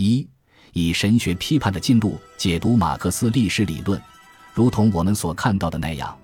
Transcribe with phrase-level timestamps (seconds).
[0.00, 0.26] 一、
[0.72, 4.00] 以神学批判的进路解读马克思历史理论，
[4.54, 6.16] 如同我们所看到的那样，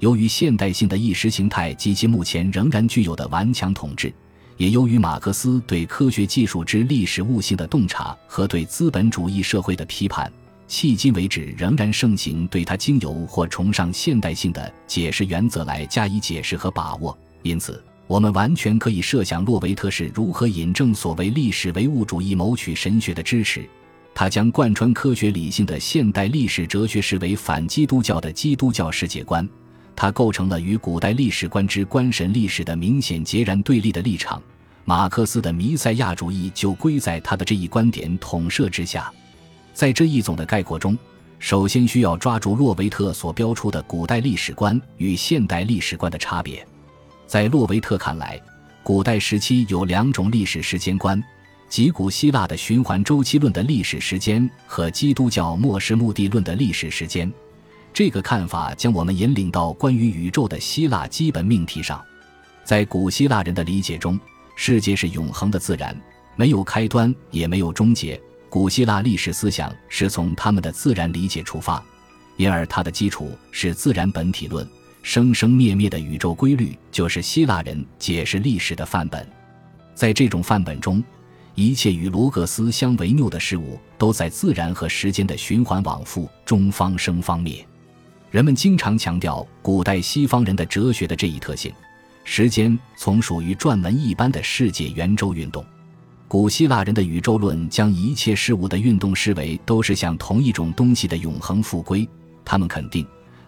[0.00, 4.12] 由于现代性的意识形态及其目前仍然具有的顽强统治，
[4.58, 10.30] 也由于马克思对科学技术之历史悟性的洞察和对资本主义社会的批判，
[10.68, 17.16] 迄今为止仍然盛行对他经由或崇尚现代性的解释原则来加以解释和把握。
[17.42, 17.82] 因此。
[18.06, 23.68] 我们完全可以设想洛维特是如何引证所谓历史唯物主义谋取神学的支持。
[24.14, 29.48] 他将贯穿科学理性的现代历史哲学视为反基督教的基督教世界观，
[29.96, 34.42] 它构成了与古代历史观之观神历史的明显截然对立的立场。
[34.84, 39.10] 马克思的弥赛亚主义就归在他的这一观点统摄之下。
[39.72, 40.98] 在这一总的概括中，
[41.38, 46.66] 首先需要抓住洛维特所标出的古代历史观与现代历史观的差别。
[47.32, 48.38] 在洛维特看来，
[48.82, 51.18] 古代时期有两种历史时间观，
[51.66, 57.32] 即古希腊的循环周期论的历史时间和基督教末世目的论的历史时间。
[57.90, 62.04] 这个看法将我们引领到关于宇宙的希腊基本命题上。
[62.64, 64.20] 在古希腊人的理解中，
[64.54, 65.98] 世界是永恒的自然，
[66.36, 68.20] 没有开端也没有终结。
[68.50, 71.82] 古希腊历史思想是从他们的自然理解出发，
[72.36, 74.68] 因而它的基础是自然本体论。
[75.02, 79.26] 生生灭灭的宇宙规律就是希腊人解释历史的范本，
[79.94, 81.02] 在这种范本中，
[81.56, 87.66] 一切与罗格斯相违拗的事物都在自然和时间的循环往复中方生方灭。
[88.30, 91.72] 人们经常强调古代西方人的哲学的这一特性：
[92.24, 95.64] 时间从属于转轮一般的世界圆周运动。
[96.28, 102.08] 古希腊人的宇宙论将一切事物的运动视为都是向同一种东西的永恒复归。
[102.44, 103.04] 他们肯定。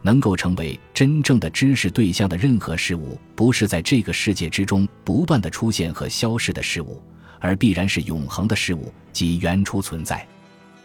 [0.06, 7.02] 能够成为真正的知识对象的任何事物，不是在这个世界之中不断的出现和消失的事物，
[7.40, 10.24] 而必然是永恒的事物，即原初存在。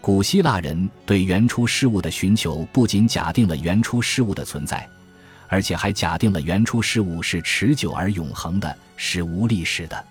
[0.01, 4.89] 古希腊人对原初事物的寻求，不仅假定了原初事物的存在，
[5.47, 10.05] 而且还假定了原初事物是持久而永恒的，是无历史的。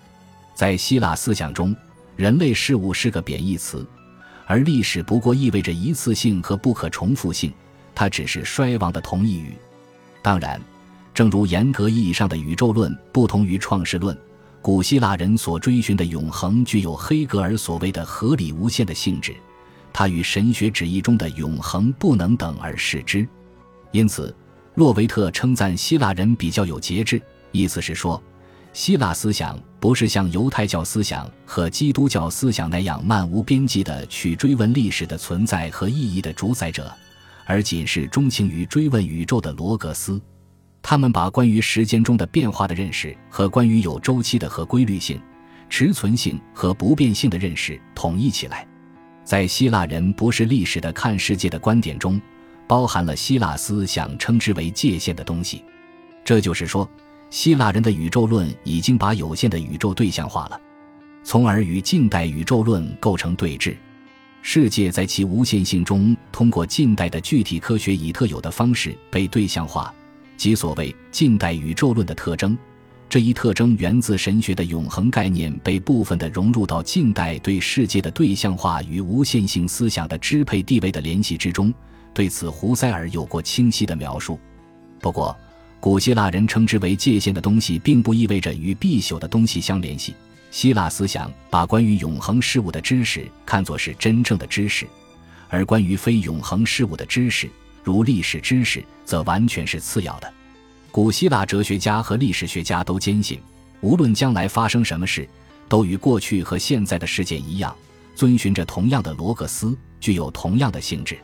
[0.55, 1.75] 在希腊思想中，
[2.15, 3.85] 人类事物是个贬义词，
[4.45, 7.51] 而历史不过意味着一次性和不可重复性。
[7.93, 9.55] 它只是衰亡的同义语。
[10.21, 10.59] 当然，
[11.13, 14.17] 正如严格意义上的宇宙论不同于创世论，
[14.61, 19.35] 古希腊人所追寻的永恒具有黑格尔所谓的合理无限的性质，
[19.93, 23.27] 它与神学旨意中的永恒不能等而视之。
[23.91, 24.35] 因此，
[24.75, 28.21] 洛维特称赞希腊人比较有节制，意思是说，
[28.73, 36.93] 希腊思想不是像犹太教思想和基督教思想那样漫无边际的去追问历史的存在和意义的主宰者。
[37.49, 40.21] 而仅是钟情于追问宇宙的罗格斯，
[40.83, 45.19] 他们把关于时间中的变化的认识和关于有周期的和规律性、
[45.67, 48.67] 持存性和不变性的认识统一起来。
[49.23, 52.21] 在希腊人不是历史的看世界的观点中，
[52.67, 55.65] 包含了希腊思想称之为界限的东西。
[56.23, 56.87] 这就是说，
[57.31, 60.61] 希腊人的宇宙论已经把有限的宇宙对象化了，
[61.23, 63.75] 从而与近代宇宙论构成对峙。
[64.41, 69.93] 世界在其无限性中，通过近代的具体科学以特有的方式被对象化，
[70.37, 72.57] 即所谓近代宇宙论的特征。
[73.07, 81.73] 这一特征源自神学的永恒概念被部分的融入到近代对世界的对象化与无限性思想的支配地位的联系之中。
[82.13, 84.39] 对此，胡塞尔有过清晰的描述。
[84.99, 85.35] 不过，
[85.79, 90.13] 古希腊人称之为界限的东西，并不意味着与必朽的东西相联系。
[90.51, 94.87] 希腊思想把关于永恒事物的知识看作是真正的知识，
[95.47, 97.49] 而关于非永恒事物的知识，
[97.83, 100.33] 如历史知识，则完全是次要的。
[100.91, 103.39] 古希腊哲学家和历史学家都坚信，
[103.81, 105.29] 无论将来发生什么事，
[105.67, 107.75] 都与过去和现在的事件一样，
[108.15, 111.17] 遵循着同样的罗格斯，具有同样的性质。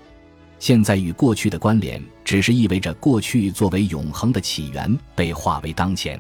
[0.60, 6.20] 现在与过去的关联，只是意味着过去作为永恒的起源被化为当前。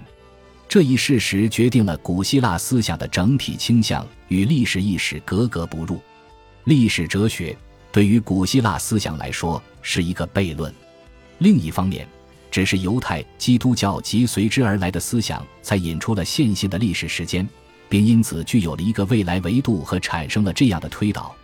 [0.67, 6.01] 这一事实决定了古希腊思想的整体倾向与历史意识格格不入。
[6.65, 7.55] 历史哲学
[7.91, 10.73] 对于古希腊思想来说是一个悖论。
[11.37, 12.07] 另一方面，
[12.49, 17.47] 只是犹太、基督教及随之而来的思想才引出了线性的历史时间，
[17.87, 21.35] 并因此具有了一个未来维度和产生了这样的推导：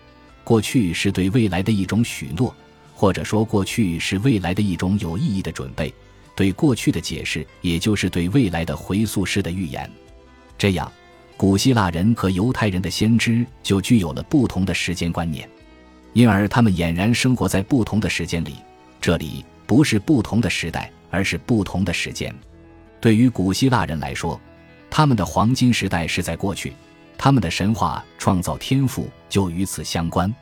[0.43, 2.53] 过去是对未来的一种许诺，
[2.93, 5.93] 或者说过去是未来的一种有意义的准备。
[6.41, 9.87] 对过去的解释，也就是对未来的回溯式的预言。
[10.57, 10.91] 这样，
[11.37, 15.47] 古希腊人和犹太人的先知就具有了不同的时间观念，
[16.13, 18.55] 因而他们俨然生活在不同的时间里。
[18.99, 22.33] 这里不是不同的时代，而是不同的时间。
[22.99, 24.41] 对于古希腊人来说，
[24.89, 26.73] 他们的黄金时代是在过去，
[27.19, 30.33] 他们的神话创造天赋就与此相关。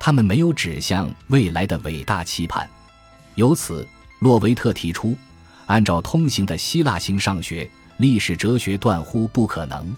[0.00, 2.66] 他们没有指向未来的伟大期盼。
[3.34, 3.86] 由此，
[4.20, 5.14] 洛维特提出，
[5.66, 7.68] 按照通行的希腊型上学，
[7.98, 9.94] 历史哲学断乎不可能，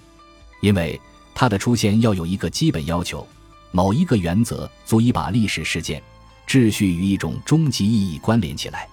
[0.61, 1.01] 因为
[1.35, 3.27] 它的出现要有一个基本要求：
[3.73, 6.03] 某一个原则足以把历史事件、
[6.47, 8.89] 秩序与一种终极意义关联起来。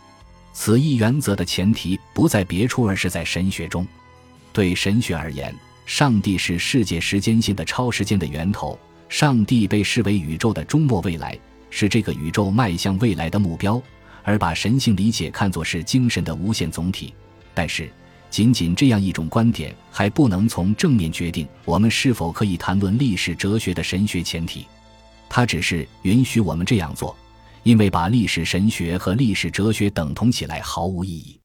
[0.51, 3.87] 此一原则的前提不在别处，而是在神学中。
[4.51, 5.53] 对神学而言，
[5.85, 8.77] 上帝是世界时间性的超时间的源头，
[9.09, 11.37] 上帝被视为宇宙的终末未来，
[11.71, 13.81] 是这个宇宙迈向未来的目标，
[14.23, 17.13] 而把神性理解看作是精神的无限总体。
[17.53, 17.89] 但是，
[18.29, 24.65] 仅仅这样一种观点还不能从正面决定我们是否可以谈论历史哲学的神学前提，
[25.29, 27.15] 它只是允许我们这样做。
[27.61, 31.39] 因为把历史神学和历史哲学等同起来毫无意义，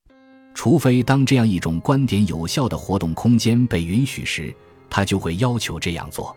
[0.53, 4.53] 除非当这样一种观点有效的活动空间被允许时，
[4.91, 6.37] 他就会要求这样做。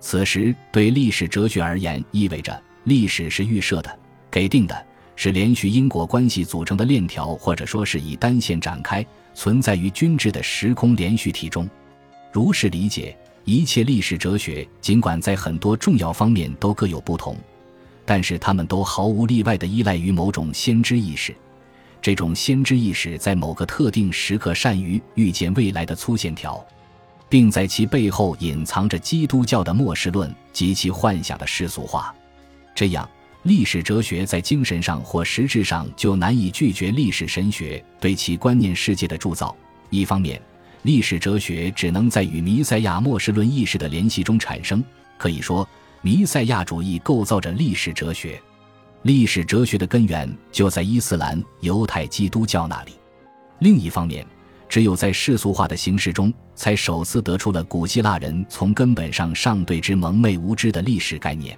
[0.00, 3.96] 此时，对历史哲学而言，意味着历史是预设的、
[4.28, 4.86] 给定的，
[5.22, 11.70] 是连续因果关系组成的链条，或者说是以单线展开，存在于均质的时空连续体中。
[12.32, 17.36] 如是理解，一切历史哲学，尽管在很多重要方面都各有不同。
[18.04, 21.32] 但是他们都毫无例外地依赖于某种先知意识，
[22.00, 26.60] 这种先知意识在某个特定时刻善于预见未来的粗线条，
[27.28, 32.12] 并在其背后隐藏着基督教的末世论及其幻想的世俗化。
[32.74, 33.08] 这样，
[33.44, 39.56] 历史哲学在精神上或实质上就难以拒绝历史神学对其观念世界的铸造。
[39.90, 40.40] 一方面，
[40.82, 44.82] 历史哲学只能在与弥赛亚末世论意识的联系中产生，
[45.18, 45.68] 可以说。
[46.04, 48.42] 弥赛亚主义构造着历史哲学，
[49.02, 52.90] 历史哲学的根源就在伊斯兰、犹太、基督教那里。
[53.60, 54.26] 另一方面，
[54.68, 61.56] 只有在世俗化的形式中，才首次得出了古希腊人从根本上尚对之蒙昧无知的历史概念。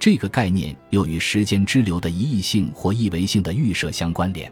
[0.00, 4.50] 这个概念又与时间之流的一义性或一维性的预设相关联。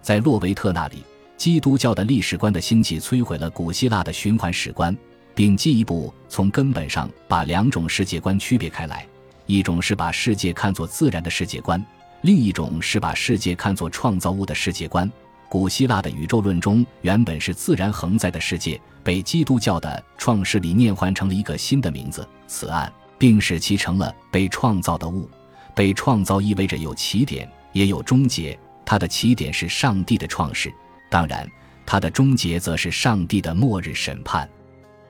[0.00, 1.02] 在洛维特那里，
[1.36, 4.96] 基督教的历史观的兴起摧毁了古希腊的循环史观。
[5.34, 9.06] 并进一步从根本上把两种世界观区别开来：
[9.44, 11.84] 一种是把世界看作自然的世界观，
[12.22, 15.12] 另一种是把世界看作创造物的世界观。
[15.46, 25.28] 古希腊的宇宙论中原本是自然恒在的世界，被基督教的创世理念换成了一个新的名字——此岸，并使其成了被创造的物。
[25.74, 28.58] 被创造意味着有起点，也有终结。
[28.84, 30.72] 它的起点是上帝的创世，
[31.10, 31.46] 当然，
[31.84, 34.48] 它的终结则是上帝的末日审判。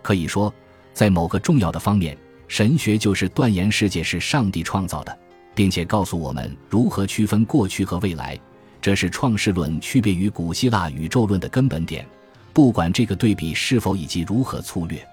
[0.03, 0.53] 可以说，
[0.93, 2.17] 在某个重要的方面，
[2.49, 5.17] 神学就是断言世界是上帝创造的，
[5.55, 8.39] 并且告诉我们如何区分过去和未来。
[8.81, 12.07] 这是创世论区别于古希腊宇宙论的根本点，
[12.53, 15.07] 不管这个对比是否以及如何粗略。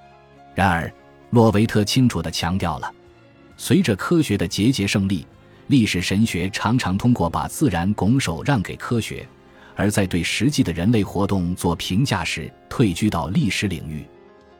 [0.55, 0.91] 然而，
[1.33, 2.93] 洛维特清楚地强调了，
[3.57, 5.25] 随着科学的节节胜利，
[5.65, 9.27] 历史神学常常通过把自然拱手让给科学，
[9.75, 14.05] 而在对实际的人类活动做评价时，退居到历史领域。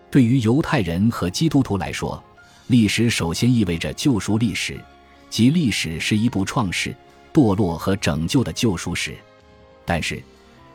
[0.10, 2.22] 对于犹太人和基督徒来说，
[2.66, 4.76] 历史首先意味着救赎历史，
[5.30, 6.92] 即历史是一部创世、
[7.32, 9.16] 堕落和拯救的救赎史。
[9.86, 10.20] 但是，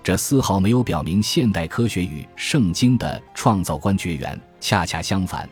[0.05, 4.41] 这丝毫没有表明现代科学与圣经的创造观绝缘。
[4.61, 5.49] 恰恰相反，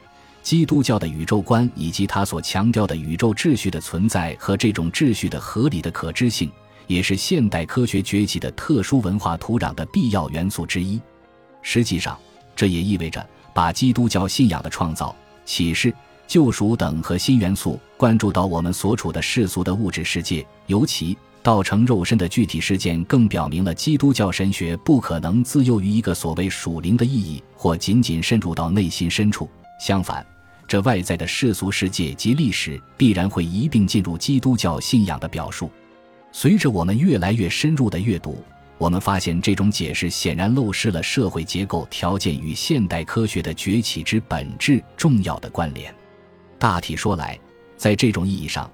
[0.47, 6.49] 基督教的宇宙观以及他所强调的宇宙秩序的存在和这种秩序的合理的可知性，
[6.87, 11.01] 也是现代科学崛起的特殊文化土壤的必要元素之一。
[11.63, 12.17] 实际上，
[12.55, 13.27] 这也意味着。
[13.53, 15.93] 把基督教信仰的创造、启示、
[16.29, 29.51] 救赎等核心元素关注到我们所处的世俗的物质世界，尤其道成肉身的具体事件，更表明了基督教神学不可能自由于一个所谓属灵的意义，或仅仅深入到内心深处。
[29.81, 30.25] 相反，
[30.69, 35.71] 这外在的世俗世界及历史必然会一并进入基督教信仰的表述。
[36.33, 38.43] 随着我们越来越深入的阅读。
[38.79, 45.95] 我们发现，这种解释显然漏失了社会结构条件与现代科学的崛起之本质重要的关联。
[46.59, 47.41] 大体说来，
[47.79, 48.71] 在这种意义上，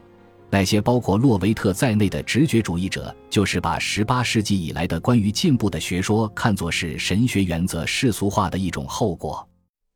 [0.50, 9.48] 那些包括洛维特在内的直觉主义者，就是把18世纪以来的关于进步的学说看作是神学原则世俗化的一种后果。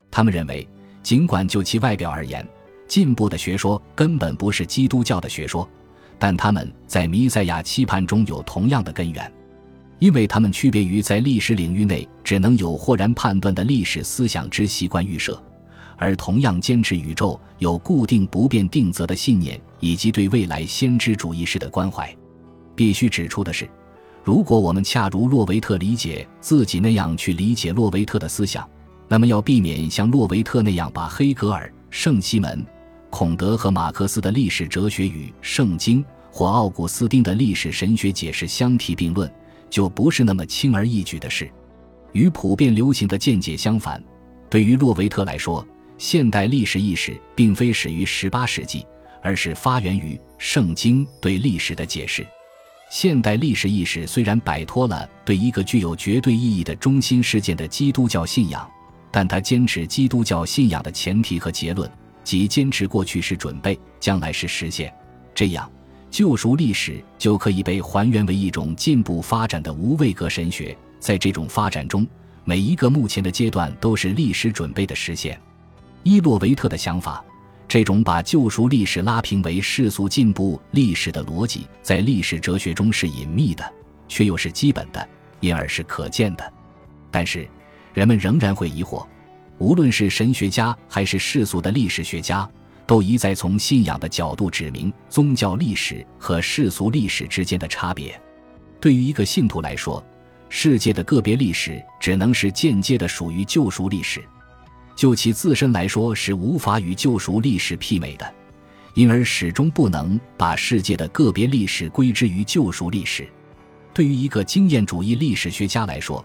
[0.09, 0.69] 他们认为，
[1.07, 2.45] 尽管就其外表而言，
[2.89, 5.71] 进步的学说根本不是基督教的学说，
[6.19, 9.33] 但他们在弥赛亚期盼中有同样的根源。
[10.01, 15.41] 因为他们区别于在历史领域内只能有豁然判断的历史思想之习惯预设，
[15.97, 22.13] 而同样坚持宇宙有固定不变定则的信念，以及对未来先知主义式的关怀。
[22.75, 23.71] 必须指出的是，
[24.25, 28.69] 如果我们恰如洛维特理解自己那样去理解洛维特的思想，
[29.09, 32.65] 那么要避免像洛维特那样把黑格尔、圣西门、
[33.11, 39.33] 孔德和马克思的历史哲学与《圣经》或奥古斯丁的历史神学解释相提并论，
[39.71, 41.51] 就不是那么轻而易举的事。
[42.13, 44.03] 与普遍流行的见解相反，
[44.51, 45.67] 对于洛维特来说，
[45.99, 48.85] 现代历史意识并非始于18世纪，
[49.23, 52.27] 而是发源于《圣经》对历史的解释。
[52.91, 58.69] 现代历史意识虽然摆脱了对一个具有绝对意义的中心事件的基督教信仰，
[59.17, 61.91] 但他坚持基督教信仰的前提和结论，
[62.23, 64.93] 即坚持过去是准备，将来是实现。
[65.35, 65.73] 这样，
[66.11, 70.77] 救赎历史就可以被还原为一种进步发展的无位格神学。
[71.01, 72.07] 在这种发展中，
[72.45, 75.41] 每一个目前的阶段都是历史准备的实现。
[76.03, 77.25] 伊洛维特的想法。
[77.67, 83.65] 这种把救赎历史拉平为世俗进步历史的逻辑，在历史哲学中是隐秘的，
[84.09, 85.09] 却又是基本的，
[85.41, 86.53] 因而是可见的。
[87.11, 87.49] 但是，
[87.97, 89.07] 人们仍然会疑惑：
[89.57, 92.47] 无论是神学家还是世俗的历史学家，
[92.87, 98.21] 都一再从信仰的角度指明宗教历史和世俗历史之间的差别。
[98.79, 100.05] 对于一个信徒来说，
[100.51, 104.23] 世界的个别历史只能是间接的属于救赎历史。
[104.95, 108.35] 就其自身来说是无法与救赎历史媲美的，
[108.93, 113.27] 因而始终不能把世界的个别历史归之于救赎历史。
[113.95, 116.23] 对于一个经验主义历史学家来说，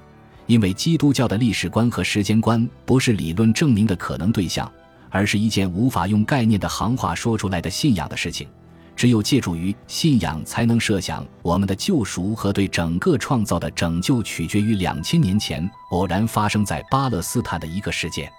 [0.47, 4.69] 因为基督教的历史观和时间观不是理论证明的可能对象，
[5.09, 8.47] 而是一件无法用概念的行话说出来的信仰的事情，
[8.95, 18.31] 只有借助于信仰，才能设想我们的救赎和对整个创造的拯救取决于两千年前偶然发生在巴勒斯坦的一个事件。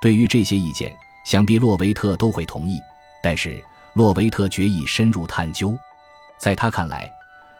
[0.00, 2.78] 对于这些意见，想必洛维特都会同意。
[3.20, 3.62] 但是，
[3.94, 5.76] 洛维特决意深入探究。
[6.38, 7.10] 在他看来，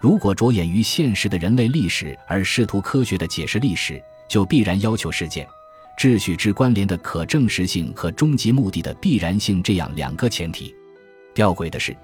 [0.01, 5.47] 如果着眼于现实的人类历史而试图科学的解释历史，就必然要求事件、
[5.99, 10.73] 秩序之关联的可证实性和终极目的的必然性这样两个前提。
[11.35, 11.97] 吊诡的是，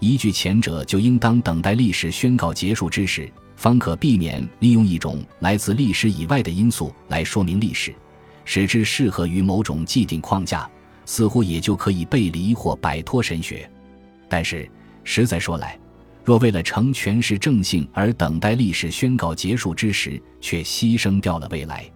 [0.00, 7.94] 依据前者，就应当等待历史宣告结束之时，方可避免利用一种来自历史以外的因素来说明历史。
[8.44, 10.68] 使之适合于某种既定框架，
[11.04, 13.70] 似乎也就可以背离或摆脱神学。
[14.28, 14.68] 但是，
[15.04, 15.78] 实在说来，
[16.24, 21.90] 若为了成全是正性而等待历史宣告结束之时，却牺牲掉了未来，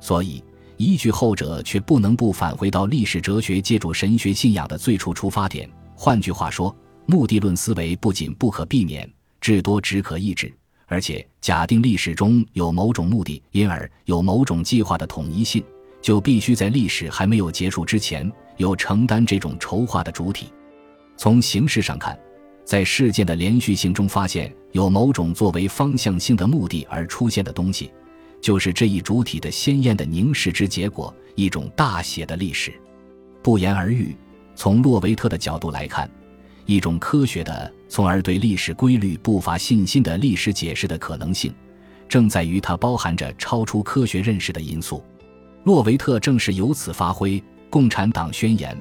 [0.00, 0.42] 所以
[0.76, 5.68] 依据后者，却不能不返回到历史哲学借助神学信仰的最初出发点。
[5.94, 6.74] 换句话说，
[7.06, 9.10] 目的论思维不仅不可避免，
[9.40, 10.52] 至多只可抑制，
[10.86, 15.62] 而且假定历史中有某种目的，因而有某种计划的统一性。
[16.02, 20.48] 就必须在历史还没有结束之前，有承担这种筹划的主体。
[21.16, 22.18] 从形式上看，
[22.64, 27.90] 在事件的连续性中发现有某种作为方向性的目的而出现的东西，
[28.40, 32.72] 就是这一主体的鲜艳的凝视之结果，一种大写的历史。
[33.42, 34.16] 不言而喻，
[34.54, 36.08] 从洛维特的角度来看，
[36.64, 41.52] 一种科学的，从而对历史规律不乏信心的历史解释的可能性，
[42.08, 45.02] 正在于它包含着超出科学认识的因素。
[45.64, 48.74] 洛维特正是由此发挥《共产党宣言》，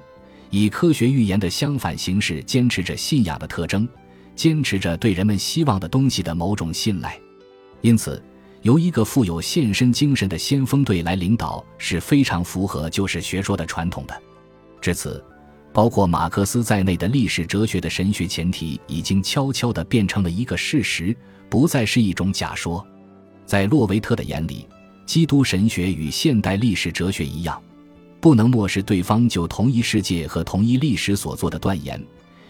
[0.52, 3.88] 以科学预言的相反形式坚持着信仰的特征，
[4.36, 7.20] 坚持着对人们希望的东西的某种信赖。
[7.82, 8.22] 因此，
[8.62, 14.22] 由一个富有献身精神的先锋队来领导是非常符合旧式学说的传统的。
[14.80, 15.24] 至此，
[15.74, 21.16] 包括马克思在内的历史哲学的神学前提已经悄悄地变成了一个事实，
[21.50, 22.86] 不再是一种假说。
[23.46, 24.68] 在洛维特的眼里。
[25.04, 27.62] 基督神学与现代历史哲学一样，
[28.22, 32.00] 不能漠视对方就同一世界和同一历史所做的断言，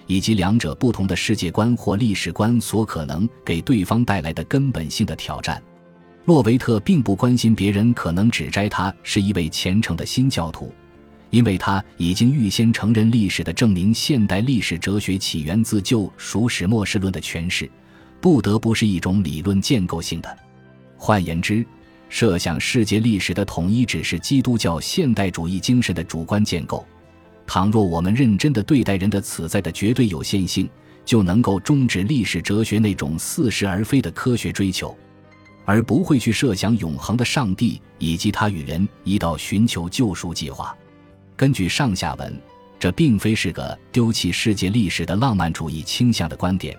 [0.06, 5.64] 以及两者不同的世界观或历史观所可能给对方带来的根本性的挑战。
[6.26, 10.72] 洛维特并不关心别人可能指摘他是一位虔诚的新教徒，
[11.30, 13.94] 因为他已经预先承认历史的证明。
[13.94, 17.72] 现代历史哲学起源自救赎始末世论的诠释，
[18.20, 20.38] 不得不是一种理论建构性的。
[20.98, 21.66] 换言之，
[22.12, 26.86] 设想世界历史的统一只是基督教现代主义精神的主观建构。
[27.48, 30.70] 倘若我们认真地对待人的此在的绝对有限性，
[31.06, 34.94] 就能够终止历史哲学那种似是而非的科学追求，
[35.64, 40.76] 而不会去设想永恒的上帝以及他与人一道寻求救赎计划。
[41.38, 42.38] 根据上下文，
[42.78, 46.78] 这并非是个丢弃世界历史的浪漫主义倾向的观点，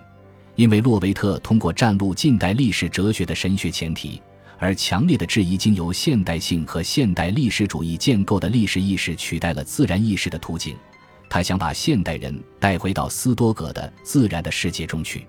[0.55, 4.21] 因为洛维特通过占录近代历史哲学的神学前提。
[4.59, 10.75] 而强烈的质疑，经由现代性和现代历史主义建构的历史意识取代了自然意识的途径。
[11.29, 15.25] 他想把现代人带回到斯多葛的自然的世界中去。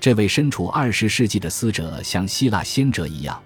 [0.00, 3.40] 这位身处二十世纪的思者，像希腊先哲一样，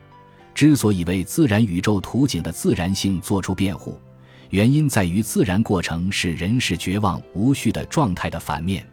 [0.54, 4.00] 之所以为自然宇宙图景的自然性做出辩护，
[4.50, 8.86] 原因在于自然过程是人世绝望无序的状态的反面。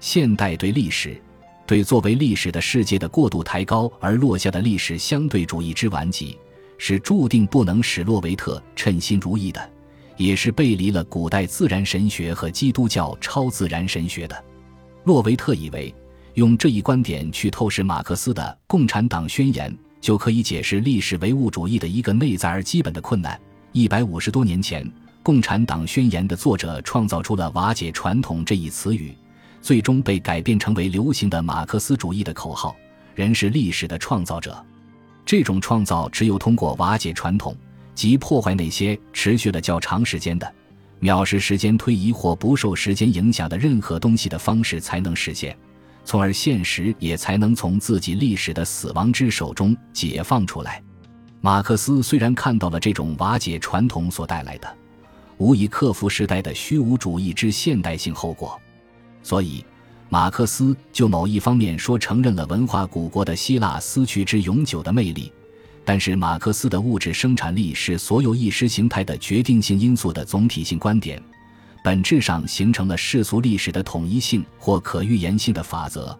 [0.00, 1.20] 现代对历史，
[1.68, 6.38] 对作为历史的世界的过度抬高而落下的历史相对主义之顽疾，
[6.78, 9.70] 是注定不能使洛维特称心如意的，
[10.16, 14.44] 也是背离了古代自然神学和基督教超自然神学的。
[15.04, 15.94] 洛维特以为，
[16.32, 19.70] 用这一观点去透视马克思的《共产党宣言》，
[20.00, 23.38] 就可以解释历史唯物主义的一个内在而基本的困难。
[23.72, 24.82] 一百五十多年前，
[25.22, 29.14] 《共产党宣言》的作者创造出了“瓦解传统”这一词语，
[29.60, 32.76] 最终被改变成为流行的马克思主义的口号
[33.14, 34.64] ：“人是历史的创造者。”
[35.26, 37.54] 这种创造只有通过瓦解传统，
[37.94, 40.50] 即破坏那些持续了较长时间的、
[41.00, 45.54] 藐视时间推移或不受时间影响的任何东西的方式才能实现，
[46.04, 50.82] 从而现实也才能从自己历史的死亡之手中解放出来。
[51.40, 54.76] 马克思虽然看到了这种瓦解传统所带来的
[55.36, 58.58] 无以克服时代的虚无主义之现代性后果，
[59.28, 59.62] 所以
[60.08, 65.30] 马克思就某一方面说承认了文化古国的希腊思去之永久的魅力，
[65.84, 71.22] 但是马克思的物质生产力是所有意识形态的决定性因素的总体性观点，
[71.84, 76.18] 本质上形成了世俗历史的统一性或可预言性的法则。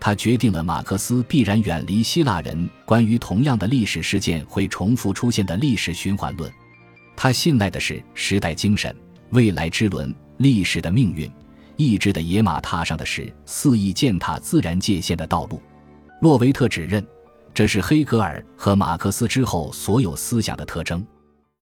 [0.00, 6.50] 它决定了马克思必然远离希腊人关于同样的历史事件会重复出现的历史循环论。
[7.14, 8.96] 他信赖的是时代精神、
[9.28, 11.30] 未来之轮、历史的命运。
[11.76, 15.60] 意志的野马踏上的是肆意践踏自然界限的道路。
[16.22, 17.06] 洛维特指认，
[17.52, 21.06] 这是黑格尔和马克思之后所有思想的特征。